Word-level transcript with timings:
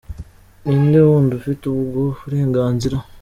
Ni 0.65 0.73
inde 0.79 0.99
wundi 1.07 1.31
ufite 1.39 1.63
ubwo 1.73 2.01
burenganzira? 2.21 2.97